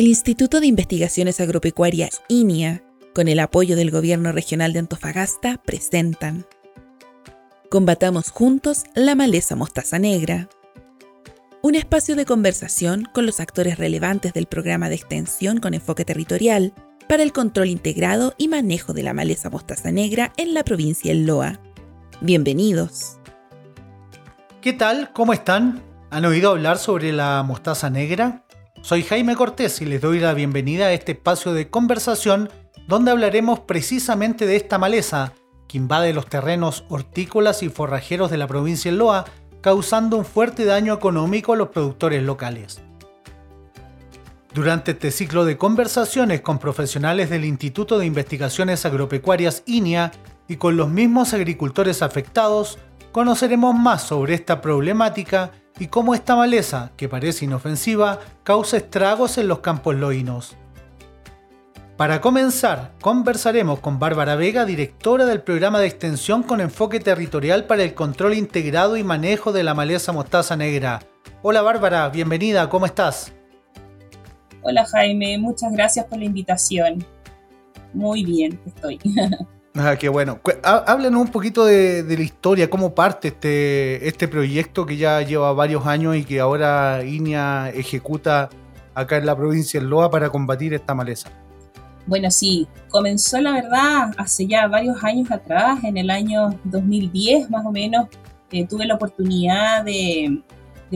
[0.00, 2.82] el Instituto de Investigaciones Agropecuarias INIA,
[3.14, 6.46] con el apoyo del Gobierno Regional de Antofagasta, presentan
[7.68, 10.48] Combatamos juntos la maleza mostaza negra.
[11.60, 16.72] Un espacio de conversación con los actores relevantes del programa de extensión con enfoque territorial
[17.06, 21.26] para el control integrado y manejo de la maleza mostaza negra en la provincia del
[21.26, 21.60] Loa.
[22.22, 23.18] Bienvenidos.
[24.62, 25.12] ¿Qué tal?
[25.12, 25.82] ¿Cómo están?
[26.08, 28.46] ¿Han oído hablar sobre la mostaza negra?
[28.82, 32.48] Soy Jaime Cortés y les doy la bienvenida a este espacio de conversación
[32.88, 35.34] donde hablaremos precisamente de esta maleza
[35.68, 39.26] que invade los terrenos hortícolas y forrajeros de la provincia de Loa,
[39.60, 42.80] causando un fuerte daño económico a los productores locales.
[44.54, 50.10] Durante este ciclo de conversaciones con profesionales del Instituto de Investigaciones Agropecuarias INIA
[50.48, 52.78] y con los mismos agricultores afectados,
[53.12, 59.48] conoceremos más sobre esta problemática y cómo esta maleza, que parece inofensiva, causa estragos en
[59.48, 60.54] los campos loínos.
[61.96, 67.82] Para comenzar, conversaremos con Bárbara Vega, directora del programa de extensión con enfoque territorial para
[67.82, 71.00] el control integrado y manejo de la maleza mostaza negra.
[71.42, 73.32] Hola Bárbara, bienvenida, ¿cómo estás?
[74.62, 77.04] Hola Jaime, muchas gracias por la invitación.
[77.94, 78.98] Muy bien, estoy.
[79.76, 80.40] Ah, qué bueno.
[80.64, 85.86] Háblanos un poquito de, la historia, cómo parte este, este proyecto que ya lleva varios
[85.86, 88.50] años y que ahora INEA ejecuta
[88.94, 91.30] acá en la provincia de Loa para combatir esta maleza.
[92.06, 97.64] Bueno, sí, comenzó la verdad hace ya varios años atrás, en el año 2010 más
[97.64, 98.08] o menos,
[98.50, 100.42] eh, tuve la oportunidad de,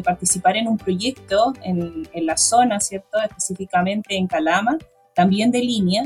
[0.02, 3.16] participar en un proyecto en, en la zona, ¿cierto?
[3.22, 4.76] Específicamente en Calama,
[5.14, 6.02] también de línea,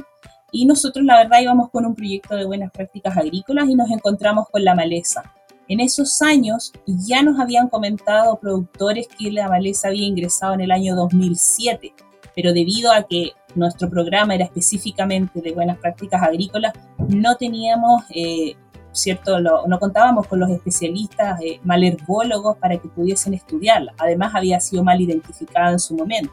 [0.50, 4.46] y nosotros, la verdad, íbamos con un proyecto de buenas prácticas agrícolas y nos encontramos
[4.50, 5.32] con la maleza.
[5.68, 10.70] En esos años ya nos habían comentado productores que la maleza había ingresado en el
[10.70, 11.92] año 2007,
[12.34, 16.72] pero debido a que nuestro programa era específicamente de buenas prácticas agrícolas,
[17.08, 18.54] no teníamos, eh,
[18.92, 23.92] cierto, no contábamos con los especialistas eh, malherbólogos para que pudiesen estudiarla.
[23.98, 26.32] Además, había sido mal identificada en su momento.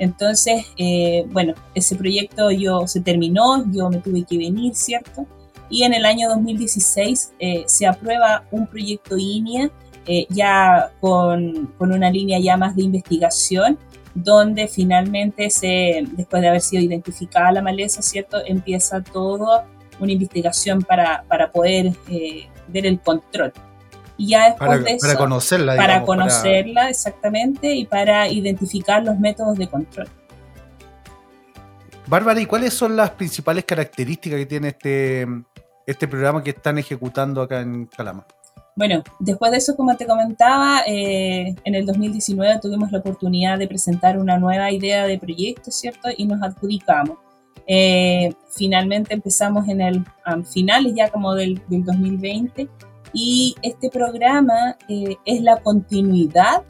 [0.00, 5.26] Entonces, eh, bueno, ese proyecto yo se terminó, yo me tuve que venir, ¿cierto?
[5.68, 9.70] Y en el año 2016 eh, se aprueba un proyecto INEA
[10.06, 13.78] eh, ya con, con, una línea ya más de investigación,
[14.14, 18.38] donde finalmente, se, después de haber sido identificada la maleza, ¿cierto?
[18.44, 19.64] Empieza todo
[20.00, 21.92] una investigación para, para poder
[22.68, 23.52] ver el control.
[24.20, 25.76] Y ya después para, de eso, para conocerla.
[25.76, 30.08] para conocerla, exactamente, y para identificar los métodos de control.
[32.06, 35.26] Bárbara, ¿y cuáles son las principales características que tiene este,
[35.86, 38.26] este programa que están ejecutando acá en Calama?
[38.76, 43.68] Bueno, después de eso, como te comentaba, eh, en el 2019 tuvimos la oportunidad de
[43.68, 46.10] presentar una nueva idea de proyecto, ¿cierto?
[46.14, 47.16] Y nos adjudicamos.
[47.66, 52.68] Eh, finalmente empezamos en el um, finales ya como del, del 2020
[53.12, 56.62] y este programa eh, es la continuidad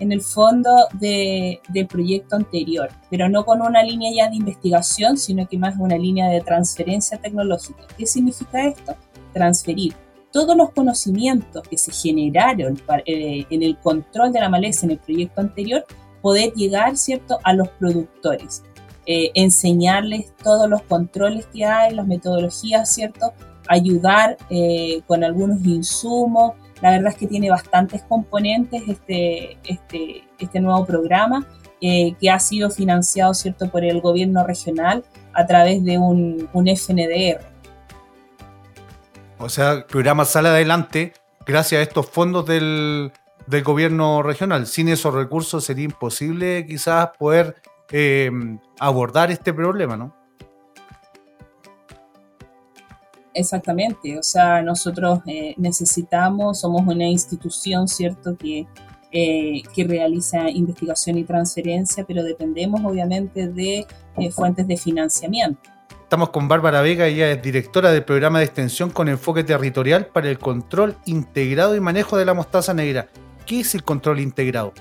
[0.00, 5.16] en el fondo de, del proyecto anterior, pero no con una línea ya de investigación,
[5.16, 7.84] sino que más una línea de transferencia tecnológica.
[7.96, 8.96] ¿Qué significa esto?
[9.32, 9.94] Transferir
[10.34, 12.76] todos los conocimientos que se generaron
[13.06, 15.86] eh, en el control de la maleza en el proyecto anterior,
[16.20, 18.64] poder llegar, ¿cierto?, a los productores.
[19.06, 23.32] Eh, enseñarles todos los controles que hay, las metodologías, ¿cierto?,
[23.68, 26.52] ayudar eh, con algunos insumos.
[26.80, 31.46] La verdad es que tiene bastantes componentes este, este, este nuevo programa
[31.80, 33.70] eh, que ha sido financiado ¿cierto?
[33.70, 37.40] por el gobierno regional a través de un, un FNDR.
[39.38, 41.12] O sea, el programa sale adelante
[41.46, 43.12] gracias a estos fondos del,
[43.46, 44.66] del gobierno regional.
[44.66, 47.56] Sin esos recursos sería imposible quizás poder
[47.90, 48.30] eh,
[48.78, 50.14] abordar este problema, ¿no?
[53.34, 58.64] Exactamente, o sea, nosotros eh, necesitamos, somos una institución, ¿cierto?, que,
[59.10, 63.86] eh, que realiza investigación y transferencia, pero dependemos obviamente de
[64.18, 65.68] eh, fuentes de financiamiento.
[66.02, 70.30] Estamos con Bárbara Vega, ella es directora del programa de extensión con enfoque territorial para
[70.30, 73.08] el control integrado y manejo de la mostaza negra.
[73.46, 74.72] ¿Qué es el control integrado?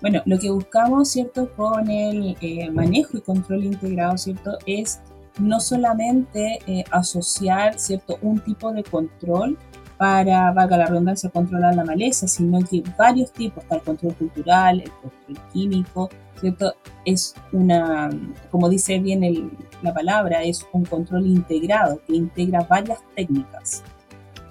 [0.00, 5.00] Bueno, lo que buscamos, ¿cierto?, con el eh, manejo y control integrado, ¿cierto?, es
[5.38, 9.58] no solamente eh, asociar, ¿cierto?, un tipo de control
[9.98, 14.80] para, valga la redundancia, controlar la maleza, sino que varios tipos, para el control cultural,
[14.80, 16.08] el control químico,
[16.40, 16.74] ¿cierto?
[17.04, 18.08] Es una,
[18.50, 19.52] como dice bien
[19.82, 23.82] la palabra, es un control integrado que integra varias técnicas.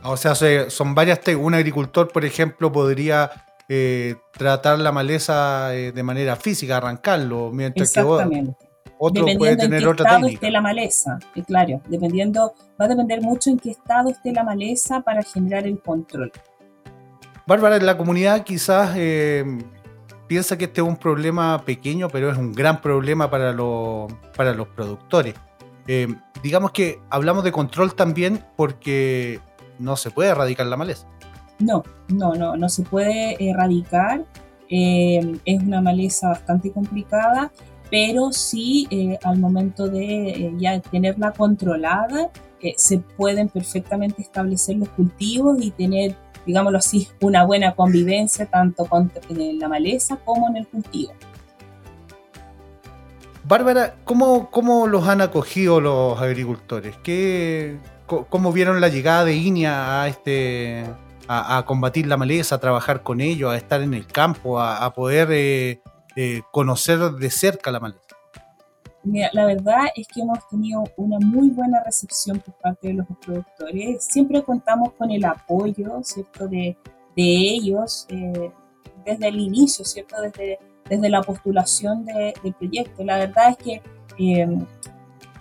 [0.03, 0.35] O sea,
[0.69, 1.47] son varias técnicas.
[1.47, 3.31] Un agricultor, por ejemplo, podría
[3.71, 9.85] eh, tratar la maleza eh, de manera física, arrancarlo, mientras que otro puede tener en
[9.85, 14.09] qué otra estado esté la maleza, claro, dependiendo, va a depender mucho en qué estado
[14.09, 16.31] esté la maleza para generar el control.
[17.45, 18.95] Bárbara, en la comunidad quizás
[20.27, 23.55] piensa que este es un problema pequeño, pero es un gran problema para,
[24.35, 25.35] para los productores.
[26.41, 29.39] digamos que hablamos de control también porque
[29.77, 31.07] no se puede erradicar la maleza.
[31.59, 34.25] No, no, no, no se puede erradicar.
[34.69, 37.51] Eh, es una maleza bastante complicada,
[37.89, 42.29] pero sí eh, al momento de eh, ya tenerla controlada,
[42.75, 49.09] se pueden perfectamente establecer los cultivos y tener, digámoslo así, una buena convivencia tanto con
[49.29, 51.13] la maleza como en el cultivo.
[53.45, 56.97] Bárbara, ¿cómo, ¿cómo, los han acogido los agricultores?
[57.01, 60.83] ¿Qué, ¿Cómo vieron la llegada de INIA a este,
[61.31, 65.29] a, combatir la maleza, a trabajar con ellos, a estar en el campo, a, poder
[65.31, 65.79] eh,
[66.15, 68.01] eh, conocer de cerca la maleza?
[69.03, 73.05] Mira, la verdad es que hemos tenido una muy buena recepción por parte de los
[73.23, 74.03] productores.
[74.03, 76.75] Siempre contamos con el apoyo, ¿cierto?, de,
[77.15, 78.51] ellos eh,
[79.05, 80.57] desde el inicio, ¿cierto?, desde,
[80.89, 83.03] desde la postulación de, del proyecto.
[83.03, 83.81] La verdad es que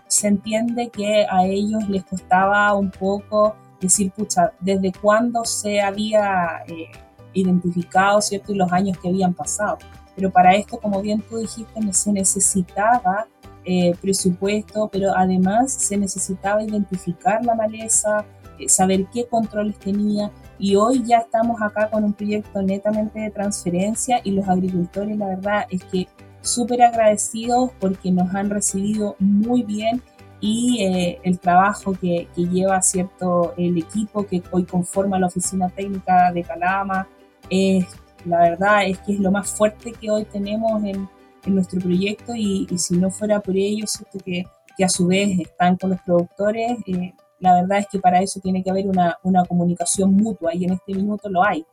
[0.06, 6.62] se entiende que a ellos les costaba un poco decir, pucha, desde cuándo se había
[6.66, 6.90] eh,
[7.32, 8.52] identificado, ¿cierto?
[8.52, 9.78] Y los años que habían pasado.
[10.14, 13.26] Pero para esto, como bien tú dijiste, se necesitaba
[13.64, 18.24] eh, presupuesto, pero además se necesitaba identificar la maleza,
[18.58, 20.30] eh, saber qué controles tenía.
[20.58, 25.28] Y hoy ya estamos acá con un proyecto netamente de transferencia y los agricultores, la
[25.28, 26.08] verdad es que
[26.40, 30.02] súper agradecidos porque nos han recibido muy bien
[30.40, 36.32] y eh, el trabajo que, lleva cierto el equipo que hoy conforma la oficina técnica
[36.32, 37.08] de Calama
[37.50, 37.86] es
[38.24, 41.08] la verdad es que es lo más fuerte que hoy tenemos en,
[41.44, 44.44] en nuestro proyecto y, si no fuera por ellos cierto que,
[44.76, 48.40] que, a su vez están con los productores eh, la verdad es que para eso
[48.40, 51.64] tiene que haber una, una comunicación mutua y en este minuto lo hay.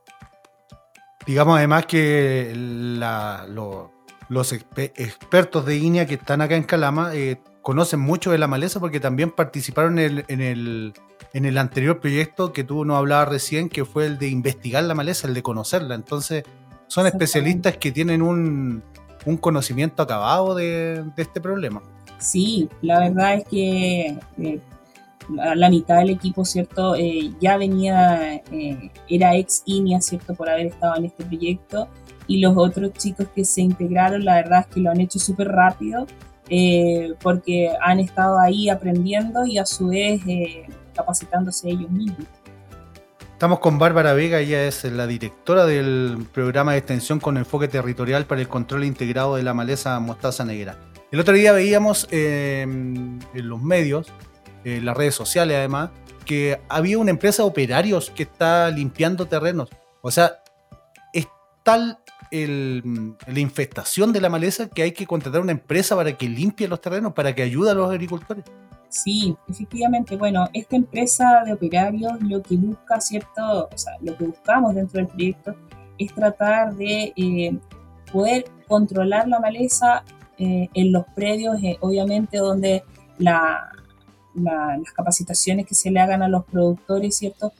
[1.25, 3.47] Digamos además que la,
[4.29, 8.79] los expertos de INEA que están acá en Calama eh, conocen mucho de la maleza
[8.79, 10.93] porque también participaron en el,
[11.33, 14.93] en el, anterior proyecto que tú nos hablabas recién, que fue el de investigar la
[14.93, 15.95] maleza, el de conocerla.
[15.95, 16.43] Entonces,
[16.85, 18.83] son especialistas que tienen un,
[19.41, 21.81] conocimiento acabado de, este problema.
[22.19, 24.59] Sí, la verdad es que eh,
[25.55, 26.93] la mitad del equipo, ¿cierto?
[26.95, 30.35] Eh, ya venía, eh, era ex INIA, ¿cierto?
[30.35, 31.87] Por haber estado en este proyecto.
[32.27, 35.47] Y los otros chicos que se integraron, la verdad es que lo han hecho súper
[35.47, 36.05] rápido
[36.49, 42.25] eh, porque han estado ahí aprendiendo y a su vez eh, capacitándose ellos mismos.
[43.33, 48.25] Estamos con Bárbara Vega, ella es la directora del programa de extensión con enfoque territorial
[48.25, 50.77] para el control integrado de la maleza mostaza negra.
[51.11, 54.07] El otro día veíamos eh, en los medios,
[54.63, 55.89] en las redes sociales además,
[56.25, 59.69] que había una empresa de operarios que está limpiando terrenos.
[60.01, 60.39] O sea,
[61.13, 61.27] es
[61.63, 61.99] tal
[62.31, 66.81] la infestación de la maleza que hay que contratar una empresa para que limpie los
[66.81, 68.45] terrenos, para que ayude a los agricultores.
[68.89, 70.15] Sí, efectivamente.
[70.15, 73.67] Bueno, esta empresa de operarios lo que busca, ¿cierto?
[73.71, 75.55] O sea, lo que buscamos dentro del proyecto
[75.97, 77.57] es tratar de eh,
[78.11, 80.03] poder controlar la maleza
[80.37, 82.83] eh, en los predios, eh, obviamente donde
[83.17, 83.69] la,
[84.33, 87.53] las capacitaciones que se le hagan a los productores, ¿cierto?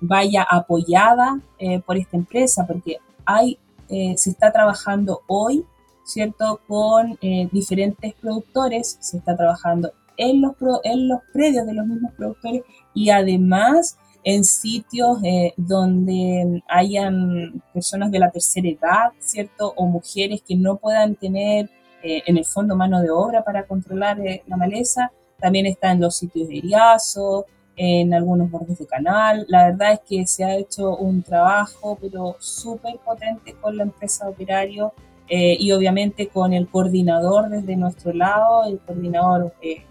[0.00, 1.40] vaya apoyada
[1.84, 5.64] por esta empresa, porque hay, eh, se está trabajando hoy,
[6.04, 6.60] ¿cierto?
[6.66, 10.52] Con eh, diferentes productores, se está trabajando en los,
[10.84, 12.62] en los predios de los mismos productores
[12.94, 19.72] y además en sitios eh, donde hayan personas de la tercera edad, ¿cierto?
[19.76, 21.70] O mujeres que no puedan tener
[22.08, 25.10] en el fondo mano de obra para controlar la maleza.
[25.40, 29.44] También está en los sitios de Iriazo, en algunos bordes de canal.
[29.48, 34.28] La verdad es que se ha hecho un trabajo, pero súper potente con la empresa
[34.28, 34.92] operario
[35.28, 39.84] eh, y obviamente con el coordinador desde nuestro lado, el coordinador eh,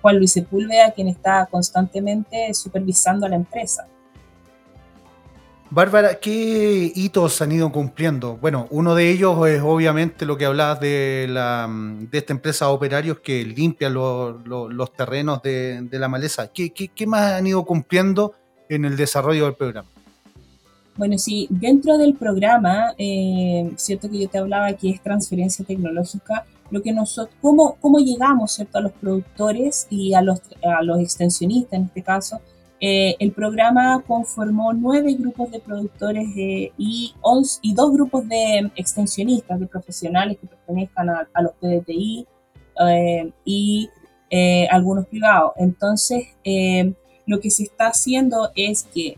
[0.00, 3.88] Juan Luis Sepúlveda, quien está constantemente supervisando a la empresa.
[5.74, 8.36] Bárbara, ¿qué hitos han ido cumpliendo?
[8.36, 11.24] Bueno, uno de ellos es obviamente lo que hablabas de,
[12.12, 16.46] esta empresa de operarios que limpia los terrenos de, la maleza.
[16.52, 18.34] ¿Qué, más han ido cumpliendo
[18.68, 19.88] en el desarrollo del programa?
[20.96, 26.46] Bueno, sí, dentro del programa, eh, cierto que yo te hablaba que es transferencia tecnológica,
[26.70, 31.00] lo que nosotros, cómo, cómo llegamos, cierto, a los productores y a los, a los
[31.00, 32.40] extensionistas en este caso,
[32.86, 39.66] eh, el programa conformó nueve grupos de productores y, y dos grupos de extensionistas, de
[39.66, 42.26] profesionales que pertenezcan a, los PDTI
[42.86, 43.88] eh, y
[44.28, 45.52] eh, algunos privados.
[45.56, 46.26] Entonces,
[47.24, 49.16] lo que se está haciendo es que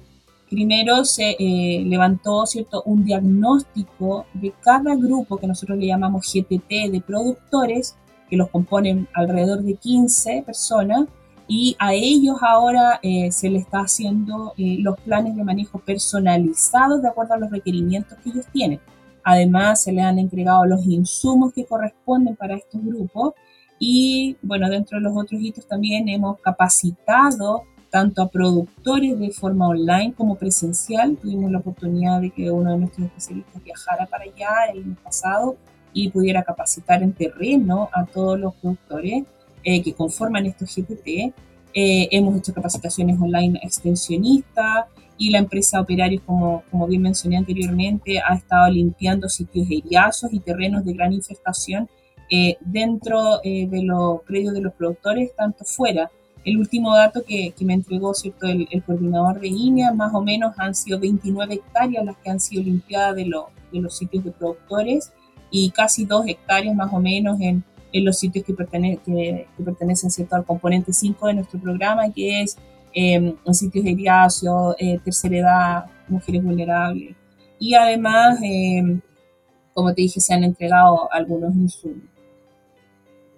[0.49, 2.85] primero se levantó ¿cierto?
[2.87, 7.97] un diagnóstico de cada grupo que nosotros le llamamos GTT de productores,
[8.31, 11.09] que los componen alrededor de 15 personas,
[11.49, 17.03] y a ellos ahora eh, se les está haciendo eh, los planes de manejo personalizados
[17.03, 18.81] de acuerdo a los requerimientos que ellos tienen.
[19.23, 23.35] Además, se les han entregado los insumos que corresponden para estos grupos
[23.79, 29.69] y, bueno, dentro de los otros hitos también hemos capacitado tanto a productores de forma
[29.69, 31.17] online como presencial.
[31.17, 35.57] Tuvimos la oportunidad de que uno de nuestros especialistas viajara para allá el año pasado
[35.93, 39.25] y pudiera capacitar en terreno a todos los productores
[39.69, 41.35] eh, que conforman estos GPT.
[41.75, 44.87] Eh, hemos hecho capacitaciones online extensionistas
[45.19, 50.39] y la empresa Operarios, como, como bien mencioné anteriormente, ha estado limpiando sitios eriazos y
[50.39, 51.89] terrenos de gran infestación
[52.31, 56.13] eh, dentro de los predios de los productores, tanto fuera.
[56.45, 58.47] El último dato que, que me entregó ¿cierto?
[58.47, 62.39] El, el, coordinador de INEA, más o menos han sido 29 hectáreas las que han
[62.39, 65.13] sido limpiadas de, de los sitios de productores
[65.51, 67.65] y casi 2 hectáreas más o menos en,
[67.99, 70.37] en los sitios que, que, pertenecen ¿cierto?
[70.37, 72.57] al componente 5 de nuestro programa, que es
[72.93, 77.15] eh, en sitios de viacio, eh, tercera edad, mujeres vulnerables.
[77.59, 79.01] Y además, em,
[79.73, 82.05] como te dije, se han entregado algunos insumos.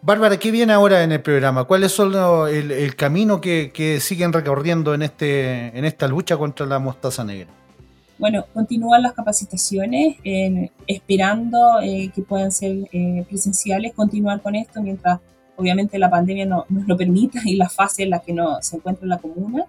[0.00, 1.64] Bárbara, ¿qué viene ahora en el programa?
[1.64, 6.66] ¿Cuál es el, el camino que, que, siguen recorriendo en, este, en esta lucha contra
[6.66, 7.48] la mostaza negra?
[8.18, 10.16] Bueno, continúan las capacitaciones,
[10.86, 15.20] esperando eh, que puedan ser eh, presenciales, continuar con esto mientras
[15.56, 18.76] obviamente la pandemia no, nos lo permita y la fase en la que no, se
[18.76, 19.66] encuentra la comuna.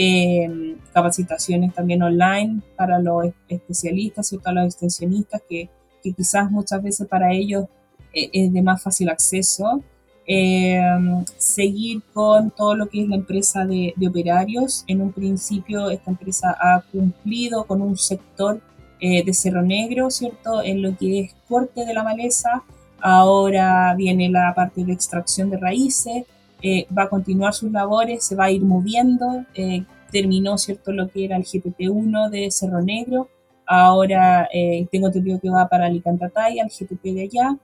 [0.00, 5.68] Em, capacitaciones también online para los especialistas, y para los extensionistas, que,
[6.04, 7.64] que, quizás muchas veces para ellos
[8.12, 9.82] eh, es de más fácil acceso.
[10.30, 10.78] Eh,
[11.38, 14.84] seguir con todo lo que es la empresa de, operarios.
[14.86, 18.60] En un principio esta empresa ha cumplido con un sector
[19.00, 20.62] eh, de Cerro Negro, ¿cierto?
[20.62, 22.62] En lo que es corte de la maleza.
[23.00, 26.24] Ahora viene la parte de extracción de raíces.
[26.60, 29.46] Eh, va a continuar sus labores, se va a ir moviendo.
[30.12, 30.92] terminó, ¿cierto?
[30.92, 33.28] Lo que era el GTP1 de Cerro Negro.
[33.66, 34.48] Ahora
[34.90, 37.58] tengo entendido que va para Alicantatay, al GTP de allá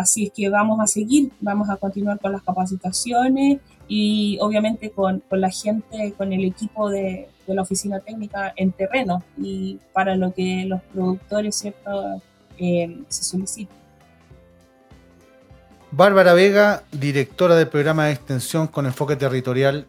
[0.00, 5.22] Así es que vamos a seguir, vamos a continuar con las capacitaciones y obviamente con,
[5.30, 10.32] la gente, con el equipo de, de, la oficina técnica en terreno y para lo
[10.32, 12.22] que los productores ¿cierto?
[12.56, 13.76] Eh, se solicitan.
[15.90, 19.86] Bárbara Vega, directora del programa de extensión con enfoque territorial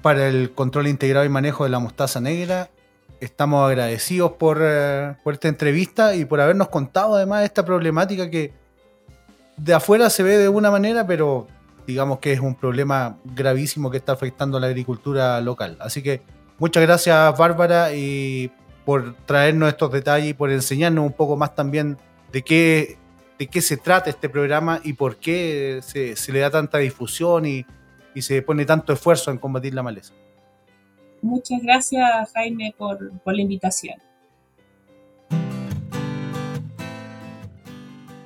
[0.00, 2.70] para el control integrado y manejo de la mostaza negra.
[3.20, 8.67] Estamos agradecidos por, eh, por esta entrevista y por habernos contado además esta problemática que
[9.58, 11.46] de afuera se ve de una manera, pero
[11.86, 15.76] digamos que es un problema gravísimo que está afectando a la agricultura local.
[15.80, 16.22] Así que
[16.58, 18.50] muchas gracias Bárbara y
[18.84, 21.98] por traernos estos detalles y por enseñarnos un poco más también
[22.32, 22.96] de qué,
[23.38, 27.66] de qué se trata este programa y por qué se, le da tanta difusión y,
[28.14, 30.14] y, se pone tanto esfuerzo en combatir la maleza.
[31.20, 33.96] Muchas gracias Jaime por, por la invitación.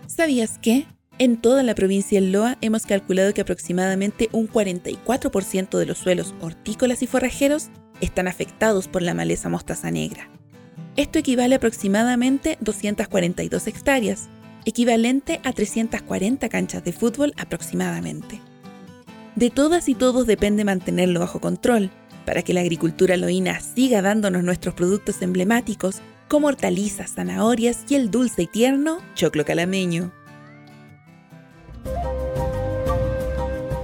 [0.07, 0.87] ¿Sabías qué?
[1.19, 6.35] En toda la provincia del Loa hemos calculado que aproximadamente un 44% de los suelos
[6.41, 7.69] hortícolas y forrajeros
[8.01, 10.29] están afectados por la maleza mostaza negra.
[10.97, 14.29] Esto equivale a aproximadamente 242 hectáreas,
[14.65, 18.41] equivalente a 340 canchas de fútbol aproximadamente.
[19.37, 21.91] De todas y todos depende mantenerlo bajo control,
[22.27, 28.11] para que la agricultura loína siga dándonos nuestros productos emblemáticos como hortalizas, zanahorias y el
[28.11, 30.13] dulce y tierno choclo calameño.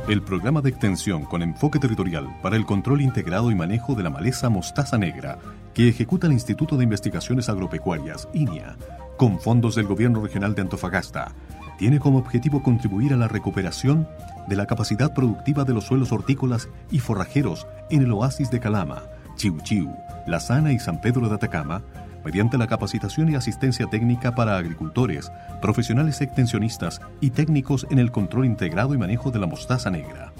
[0.09, 4.09] El programa de extensión con enfoque territorial para el control integrado y manejo de la
[4.09, 5.39] maleza mostaza negra
[5.75, 8.77] que ejecuta el Instituto de Investigaciones Agropecuarias, INIA,
[9.19, 11.33] con fondos del Gobierno Regional de Antofagasta,
[11.79, 14.09] tiene como objetivo contribuir a la recuperación
[14.49, 19.03] de la capacidad productiva de los suelos hortícolas y forrajeros en el oasis de Calama,
[19.37, 19.95] Chiu Chiu,
[20.27, 21.83] La Sana y San Pedro de Atacama,
[22.25, 28.47] mediante la capacitación y asistencia técnica para agricultores, profesionales extensionistas y técnicos en el control
[28.47, 30.33] integrado y manejo de la mostaza negra.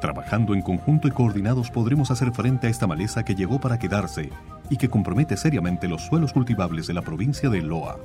[0.00, 4.30] Trabajando en conjunto y coordinados podremos hacer frente a esta maleza que llegó para quedarse
[4.68, 7.98] y que compromete seriamente los suelos cultivables de la provincia de Loa.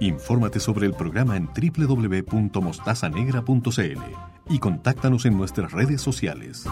[0.00, 4.02] Infórmate sobre el programa en www.mostazanegra.cl
[4.48, 6.64] y contáctanos en nuestras redes sociales.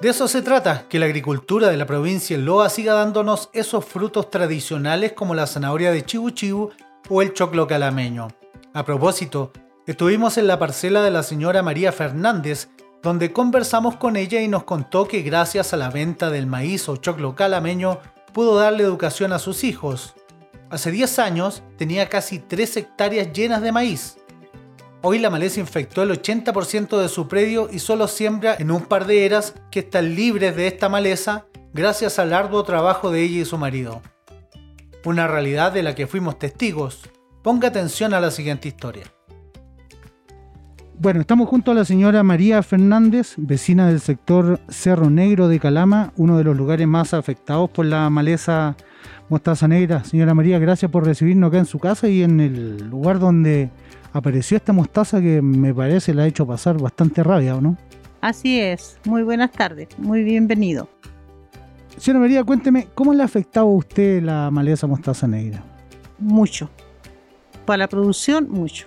[0.00, 3.84] De eso se trata, que la agricultura de la provincia de Loa siga dándonos esos
[3.84, 6.70] frutos tradicionales como la zanahoria de chibu chibu
[7.08, 8.28] o el choclo calameño.
[8.74, 9.50] A propósito,
[9.88, 12.68] estuvimos en la parcela de la señora María Fernández,
[13.02, 16.96] donde conversamos con ella y nos contó que gracias a la venta del maíz o
[16.98, 17.98] choclo calameño
[18.32, 20.14] pudo darle educación a sus hijos.
[20.70, 24.17] Hace 10 años tenía casi 3 hectáreas llenas de maíz.
[25.00, 29.06] Hoy la maleza infectó el 80% de su predio y solo siembra en un par
[29.06, 33.44] de eras que están libres de esta maleza gracias al arduo trabajo de ella y
[33.44, 34.02] su marido.
[35.04, 37.08] Una realidad de la que fuimos testigos.
[37.44, 39.04] Ponga atención a la siguiente historia.
[40.98, 46.12] Bueno, estamos junto a la señora María Fernández, vecina del sector Cerro Negro de Calama,
[46.16, 48.74] uno de los lugares más afectados por la maleza
[49.28, 50.02] mostaza negra.
[50.02, 53.70] Señora María, gracias por recibirnos acá en su casa y en el lugar donde
[54.12, 57.76] apareció esta mostaza que me parece la ha hecho pasar bastante rabia, ¿o no?
[58.20, 58.98] Así es.
[59.04, 59.88] Muy buenas tardes.
[59.98, 60.88] Muy bienvenido.
[61.96, 65.62] Señora María, cuénteme, ¿cómo le ha afectado a usted la maleza mostaza negra?
[66.18, 66.70] Mucho.
[67.64, 68.86] Para la producción, mucho.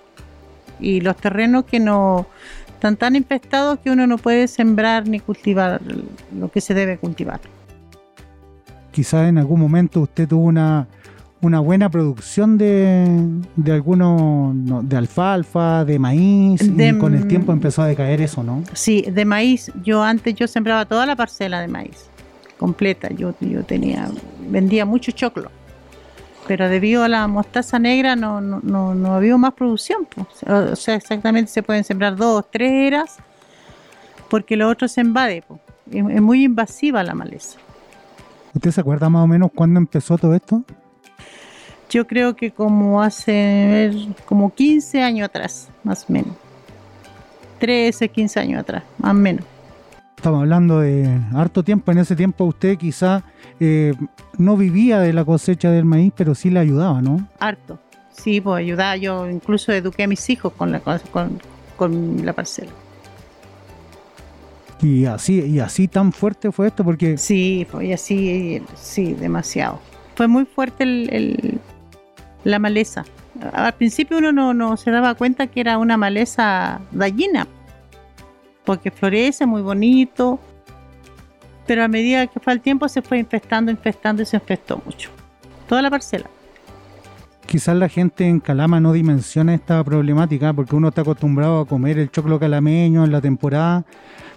[0.80, 2.26] Y los terrenos que no
[2.72, 5.80] están tan infestados que uno no puede sembrar ni cultivar
[6.36, 7.40] lo que se debe cultivar.
[8.90, 10.88] Quizás en algún momento usted tuvo una
[11.42, 13.04] una buena producción de,
[13.56, 14.54] de algunos,
[14.88, 18.62] de alfalfa, de maíz, y con el tiempo empezó a decaer eso, ¿no?
[18.72, 19.72] Sí, de maíz.
[19.82, 22.08] Yo antes yo sembraba toda la parcela de maíz,
[22.58, 23.08] completa.
[23.10, 24.08] Yo, yo tenía,
[24.48, 25.50] vendía mucho choclo.
[26.46, 30.06] Pero debido a la mostaza negra no, no, no, no había más producción.
[30.46, 33.16] O sea, exactamente se pueden sembrar dos, tres eras,
[34.28, 35.42] porque lo otro se invade.
[35.90, 37.58] Es muy invasiva la maleza.
[38.54, 40.62] ¿Usted se acuerda más o menos cuándo empezó todo esto?
[41.92, 43.92] Yo creo que como hace
[44.24, 46.34] como 15 años atrás, más o menos.
[47.58, 49.44] 13, 15 años atrás, más o menos.
[50.16, 51.92] Estamos hablando de harto tiempo.
[51.92, 53.22] En ese tiempo usted quizá
[53.60, 53.92] eh,
[54.38, 57.28] no vivía de la cosecha del maíz, pero sí le ayudaba, ¿no?
[57.38, 57.78] Harto.
[58.10, 58.96] Sí, pues ayudaba.
[58.96, 61.40] Yo incluso eduqué a mis hijos con la, con,
[61.76, 62.70] con la parcela.
[64.80, 67.18] Y así, y así tan fuerte fue esto, porque...
[67.18, 69.78] Sí, fue así, sí, demasiado.
[70.16, 71.60] Fue muy fuerte el,
[72.44, 73.04] la maleza.
[73.52, 77.46] Al principio uno no, no, se daba cuenta que era una maleza gallina,
[78.64, 80.38] porque florece muy bonito,
[81.66, 85.10] pero a medida que fue el tiempo se fue infestando, infestando y se infestó mucho.
[85.68, 86.26] Toda la parcela.
[87.46, 91.98] Quizás la gente en Calama no dimensiona esta problemática porque uno está acostumbrado a comer
[91.98, 93.84] el choclo calameño en la temporada,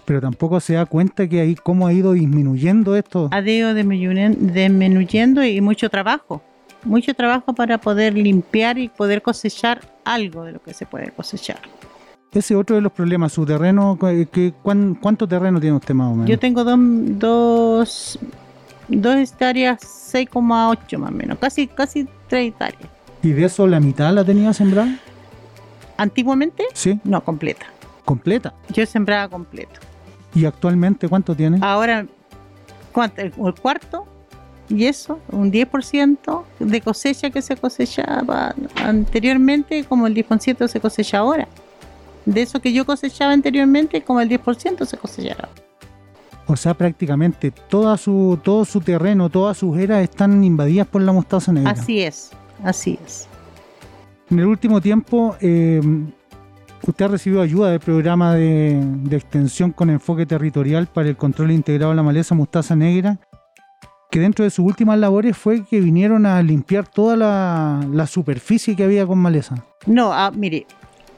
[0.04, 3.28] pero tampoco se da cuenta que ahí cómo ha ido disminuyendo esto.
[3.32, 6.42] Ha ido disminuyendo y mucho trabajo
[6.86, 11.58] mucho trabajo para poder limpiar y poder cosechar algo de lo que se puede cosechar.
[12.32, 16.14] Ese es otro de los problemas, su terreno, ¿qué, ¿cuánto terreno tiene usted más o
[16.14, 16.28] menos?
[16.28, 18.18] Yo tengo dos, dos,
[18.88, 19.80] dos hectáreas,
[20.12, 22.90] 6,8 más o menos, casi, casi 3 hectáreas.
[23.22, 24.98] ¿Y de eso la mitad la tenía sembrada?
[25.96, 26.64] ¿Antiguamente?
[26.74, 27.00] Sí.
[27.04, 27.66] No, completa.
[28.04, 28.52] ¿Completa?
[28.68, 29.80] Yo sembraba completo.
[30.34, 31.58] ¿Y actualmente cuánto tiene?
[31.62, 32.06] Ahora,
[32.92, 33.22] ¿cuánto?
[33.22, 34.06] ¿El cuarto?
[34.68, 41.18] Y eso, un 10% de cosecha que se cosechaba anteriormente, como el 10% se cosecha
[41.18, 41.46] ahora.
[42.24, 45.48] De eso que yo cosechaba anteriormente, como el 10% se cosechará.
[46.48, 51.12] O sea, prácticamente toda su, todo su terreno, todas sus eras están invadidas por la
[51.12, 51.70] mostaza negra.
[51.70, 52.30] Así es,
[52.64, 53.28] así es.
[54.30, 55.80] En el último tiempo, eh,
[56.82, 61.52] usted ha recibido ayuda del programa de, de, extensión con enfoque territorial para el control
[61.52, 63.18] integrado de la maleza mostaza negra
[64.10, 68.84] que dentro de sus últimas labores fue que vinieron a limpiar toda la, superficie que
[68.84, 69.56] había con maleza.
[69.86, 70.66] No, ah, mire,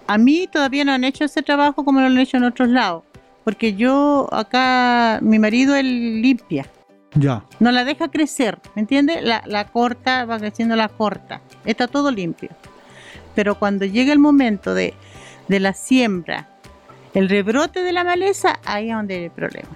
[0.07, 3.05] a mí todavía no han hecho ese trabajo como lo han hecho en otros lados,
[3.45, 6.67] porque yo acá, mi marido él limpia.
[7.15, 7.43] Ya.
[7.59, 9.23] No la deja crecer, ¿me entiende?
[9.23, 12.51] La, la corta, va creciendo la corta, está todo limpio.
[13.35, 14.95] Pero cuando llega el momento de,
[15.49, 16.49] de la siembra,
[17.15, 19.69] el rebrote de la maleza, ahí es donde hay el problema.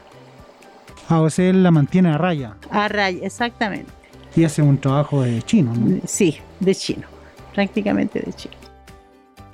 [1.20, 2.56] O sea, él la mantiene a raya.
[2.70, 3.90] A raya, exactamente.
[4.34, 6.00] Y hace un trabajo de chino, ¿no?
[6.06, 7.06] Sí, de chino,
[7.54, 8.54] prácticamente de chino.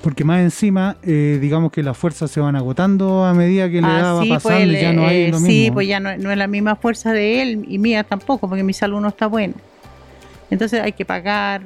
[0.03, 3.89] Porque más encima, eh, digamos que las fuerzas se van agotando a medida que le
[3.89, 5.47] ah, va pasando pues, y ya no hay eh, lo mismo.
[5.49, 8.63] Sí, pues ya no, no, es la misma fuerza de él y mía tampoco, porque
[8.63, 9.55] mi salud no está buena.
[10.51, 11.63] Entonces hay que pagar,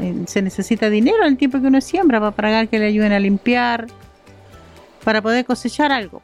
[0.00, 3.10] eh, se necesita dinero en el tiempo que uno siembra para pagar que le ayuden
[3.10, 3.88] a limpiar,
[5.02, 6.22] para poder cosechar algo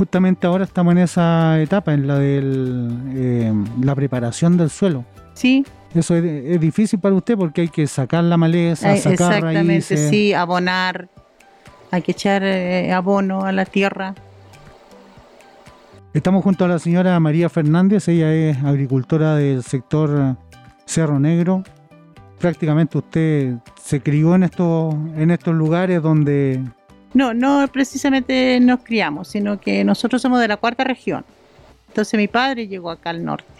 [0.00, 5.04] justamente ahora estamos en esa etapa, en la de eh, la preparación del suelo.
[5.34, 5.62] Sí.
[5.94, 10.32] Eso es, difícil para usted porque hay que sacar la maleza, eh, sacar Exactamente, sí,
[10.32, 11.10] abonar,
[11.90, 14.14] hay que echar eh, abono a la tierra.
[16.14, 20.34] Estamos junto a la señora María Fernández, ella es agricultora del sector
[20.86, 21.62] Cerro Negro.
[22.38, 26.64] Prácticamente usted se crió en estos, en estos lugares donde...
[27.12, 31.24] No, no precisamente nos criamos, sino que nosotros somos de la cuarta región.
[31.88, 33.50] Entonces mi padre llegó acá al norte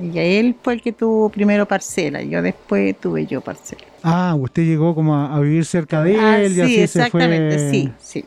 [0.00, 3.82] y él fue el que tuvo primero parcela, yo después tuve yo parcela.
[4.04, 7.70] Ah, usted llegó como a, vivir cerca de ah, él y así exactamente, se fue...
[7.72, 8.24] sí, sí.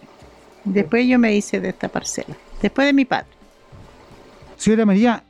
[0.65, 3.28] Después yo me hice de esta parcela, después de mi padre.
[4.58, 5.24] Señora María,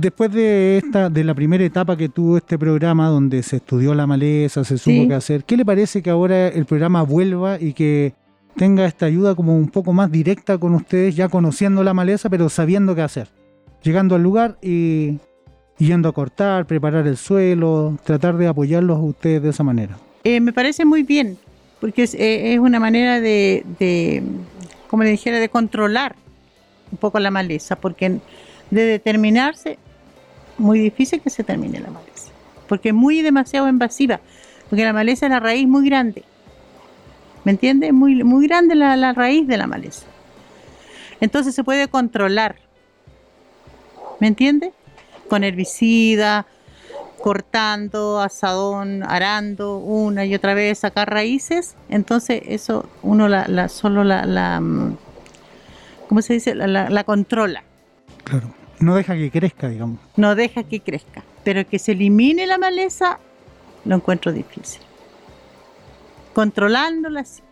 [0.00, 4.06] después de esta, de la primera etapa que tuvo este programa, donde se estudió la
[4.06, 8.14] maleza, se supo qué hacer, ¿qué le parece que ahora el programa vuelva y que
[8.56, 12.48] tenga esta ayuda como un poco más directa con ustedes, ya conociendo la maleza, pero
[12.48, 13.28] sabiendo qué hacer?
[13.82, 15.18] Llegando al lugar y
[15.78, 19.96] yendo a cortar, preparar el suelo, tratar de apoyarlos a ustedes de esa manera.
[20.24, 21.38] Eh, me parece muy bien,
[21.80, 24.22] porque es, eh, una manera de, de,
[24.88, 26.16] como le dijera, de controlar
[26.90, 28.18] un poco la maleza, porque
[28.70, 29.78] de determinarse,
[30.58, 32.30] muy difícil que se termine la maleza,
[32.68, 34.20] porque es muy demasiado invasiva,
[34.68, 36.24] porque la maleza es la raíz muy grande,
[37.44, 37.92] ¿me entiendes?
[37.92, 40.06] Muy, muy grande la, la raíz de la maleza.
[41.20, 42.56] Entonces se puede controlar,
[44.20, 44.72] ¿me entiendes?
[45.28, 46.46] Con herbicida,
[47.18, 54.04] cortando, asadón, arando una y otra vez, sacar raíces, entonces eso uno la, la solo
[54.04, 54.96] la, la, mm,
[56.08, 56.54] ¿cómo se dice?
[56.54, 57.62] La, la, controla.
[58.24, 58.54] Claro.
[58.80, 59.98] No deja que crezca, digamos.
[60.16, 61.24] No deja que crezca.
[61.44, 63.18] Pero que se elimine la maleza,
[63.84, 64.82] lo encuentro difícil.
[66.34, 67.42] Controlándola así.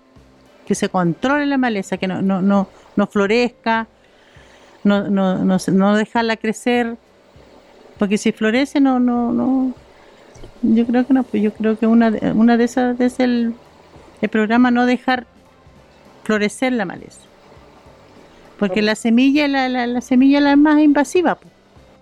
[0.66, 3.86] Que se controle la maleza, que no, no, no, no florezca,
[4.84, 6.96] no, no, no, no dejarla crecer.
[7.98, 9.74] Porque si florece, no, no, no.
[10.62, 13.54] Yo creo que no, pues yo creo que una, una de esas es el,
[14.20, 15.26] el programa no dejar
[16.24, 17.25] florecer la maleza.
[18.58, 21.38] Porque la semilla, la, la, semilla la más invasiva.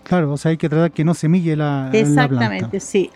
[0.05, 3.11] Claro, o sea, hay que tratar que no semille la, Exactamente, sí.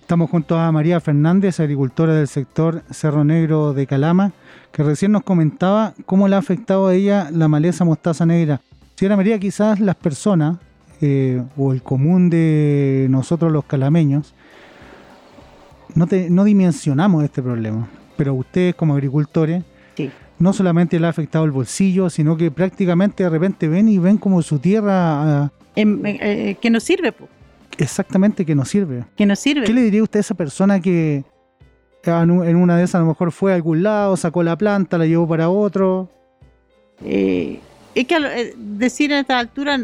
[0.00, 4.32] Estamos junto a María Fernández, agricultora del sector Cerro Negro de Calama,
[4.72, 8.60] que recién nos comentaba cómo le ha afectado a ella la maleza mostaza negra.
[8.96, 10.58] Señora María, quizás las personas
[11.00, 14.34] eh, o el común de nosotros los calameños
[15.94, 19.64] no, te, no dimensionamos este problema, pero ustedes como agricultores
[20.40, 24.16] no solamente le ha afectado el bolsillo, sino que prácticamente de repente ven y ven
[24.16, 25.44] como su tierra...
[25.44, 27.14] Ah, em, eh, eh, que no sirve,
[27.76, 29.04] Exactamente, que no sirve.
[29.16, 29.64] Que no sirve.
[29.64, 31.24] ¿Qué le diría usted a esa persona que
[32.04, 35.06] en una de esas a lo mejor fue a algún lado, sacó la planta, la
[35.06, 36.08] llevó para otro?
[37.04, 37.60] Eh,
[37.94, 39.78] es que decir a esta altura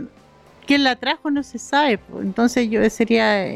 [0.67, 2.01] quién la trajo no se sabe.
[2.21, 3.47] Entonces yo sería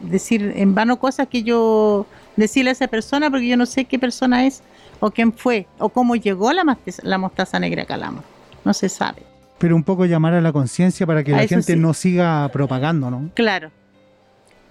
[0.00, 3.98] decir en vano cosas que yo decirle a esa persona porque yo no sé qué
[3.98, 4.62] persona es
[5.04, 6.62] o quién fue, o cómo llegó la,
[7.02, 8.22] la mostaza negra a Calama.
[8.64, 9.24] No se sabe.
[9.58, 13.28] Pero un poco llamar a la conciencia para que la gente no siga propagando, ¿no?
[13.34, 13.72] Claro.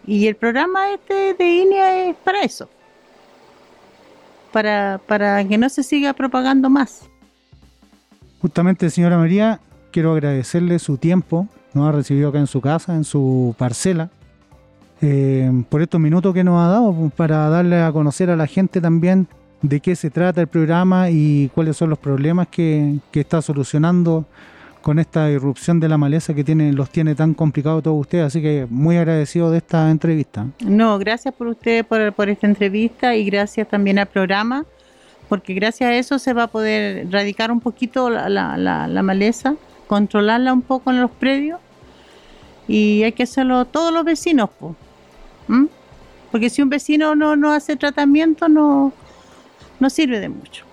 [0.08, 2.70] Y el programa este de INEA es para eso.
[4.54, 7.10] Para, para que no se siga propagando más.
[8.42, 9.60] Justamente, señora María,
[9.92, 14.10] quiero agradecerle su tiempo, nos ha recibido acá en su casa, en su parcela,
[15.02, 18.48] eh, por estos minutos que nos ha dado, pues, para darle a conocer a la
[18.48, 19.28] gente también
[19.62, 24.26] de qué se trata el programa y cuáles son los problemas que, está solucionando
[24.82, 28.26] con esta irrupción de la maleza que tiene, los tiene tan complicados todos ustedes.
[28.26, 30.48] Así que muy agradecido de esta entrevista.
[30.66, 34.66] No, gracias por ustedes por, por esta entrevista y gracias también al programa,
[35.30, 40.52] porque gracias a eso se va a poder erradicar un poquito la, la, maleza, controlarla
[40.52, 41.60] un poco en los predios
[42.68, 44.50] y hay que hacerlo todos los vecinos.
[46.32, 48.94] Porque si un vecino no, no hace tratamiento, no
[49.82, 50.64] no sirve de mucho.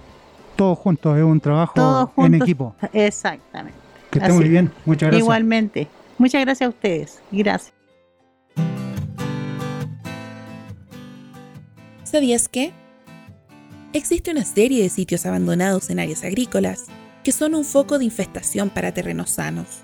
[0.55, 2.75] Todos juntos, es un trabajo en equipo.
[2.93, 3.79] Exactamente.
[4.11, 5.23] Que esté muy bien, muchas gracias.
[5.23, 5.89] Igualmente.
[6.19, 7.73] Muchas gracias a ustedes gracias.
[12.05, 12.73] ¿Sabías que?
[13.93, 16.87] Existe una serie de sitios abandonados en áreas agrícolas
[17.23, 19.81] que son un foco de infestación para terrenos sanos.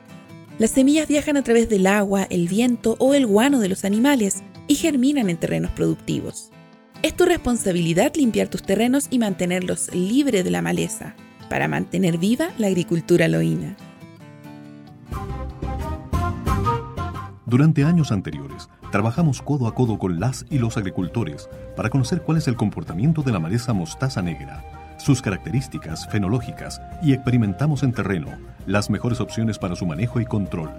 [0.58, 4.42] Las semillas viajan a través del agua, el viento o el guano de los animales
[4.66, 6.50] y germinan en terrenos productivos.
[7.04, 11.14] Es tu responsabilidad limpiar tus terrenos y mantenerlos libres de la maleza
[11.50, 13.76] para mantener viva la agricultura loína.
[17.44, 22.38] Durante años anteriores, trabajamos codo a codo con las y los agricultores para conocer cuál
[22.38, 24.64] es el comportamiento de la maleza mostaza negra,
[24.96, 28.28] sus características fenológicas y experimentamos en terreno
[28.64, 30.70] las mejores opciones para su manejo y control.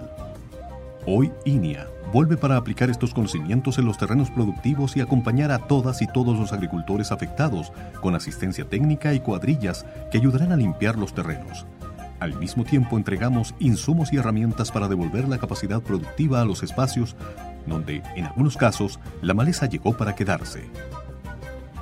[1.08, 6.02] Hoy INIA vuelve para aplicar estos conocimientos en los terrenos productivos y acompañar a todas
[6.02, 11.14] y todos los agricultores afectados con asistencia técnica y cuadrillas que ayudarán a limpiar los
[11.14, 11.64] terrenos.
[12.18, 17.14] Al mismo tiempo entregamos insumos y herramientas para devolver la capacidad productiva a los espacios
[17.68, 20.64] donde, en algunos casos, la maleza llegó para quedarse.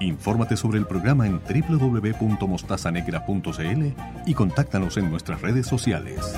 [0.00, 3.86] Infórmate sobre el programa en www.mostazanegra.cl
[4.26, 6.36] y contáctanos en nuestras redes sociales.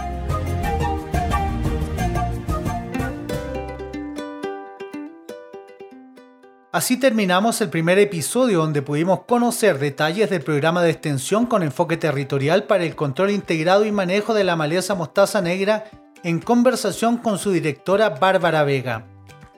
[6.77, 11.97] Así terminamos el primer episodio donde pudimos conocer detalles del programa de extensión con enfoque
[11.97, 15.85] territorial para el control integrado y manejo de la maleza mostaza negra
[16.23, 19.07] en conversación con su directora Bárbara Vega.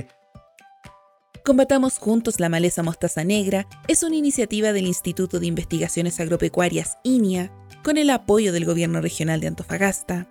[1.45, 7.53] Combatamos Juntos la Maleza Mostaza Negra es una iniciativa del Instituto de Investigaciones Agropecuarias INIA
[7.85, 10.27] con el apoyo del Gobierno Regional de Antofagasta.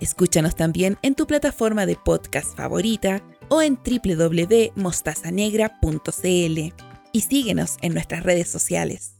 [0.00, 6.72] Escúchanos también en tu plataforma de podcast favorita o en www.mostazanegra.cl
[7.12, 9.15] y síguenos en nuestras redes sociales.